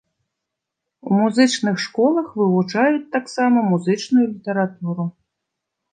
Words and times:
У 1.09 1.17
музычных 1.23 1.75
школах 1.85 2.27
вывучаюць 2.41 3.11
таксама 3.19 3.57
музычную 3.71 4.25
літаратуру. 4.33 5.03